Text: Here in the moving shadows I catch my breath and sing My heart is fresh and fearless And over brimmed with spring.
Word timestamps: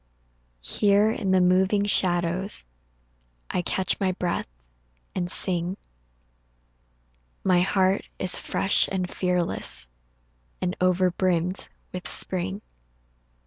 Here 0.65 1.11
in 1.11 1.29
the 1.29 1.39
moving 1.39 1.85
shadows 1.85 2.65
I 3.51 3.61
catch 3.61 3.99
my 3.99 4.13
breath 4.13 4.47
and 5.13 5.29
sing 5.31 5.77
My 7.43 7.59
heart 7.61 8.09
is 8.17 8.39
fresh 8.39 8.87
and 8.91 9.07
fearless 9.07 9.91
And 10.59 10.75
over 10.81 11.11
brimmed 11.11 11.69
with 11.93 12.07
spring. 12.07 12.63